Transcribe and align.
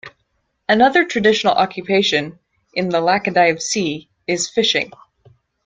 Another 0.67 1.05
traditional 1.05 1.53
occupation 1.53 2.39
in 2.73 2.89
the 2.89 2.99
Laccadive 2.99 3.61
Sea 3.61 4.09
is 4.25 4.49
fishing. 4.49 4.91